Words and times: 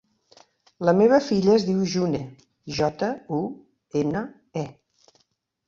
La 0.87 0.93
meva 0.99 1.19
filla 1.25 1.51
es 1.57 1.65
diu 1.67 1.83
June: 1.93 2.23
jota, 2.79 3.13
u, 3.41 3.45
ena, 4.03 4.27
e. 4.67 4.67